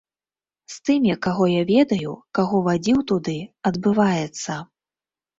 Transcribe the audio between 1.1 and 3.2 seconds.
каго я ведаю, каго вадзіў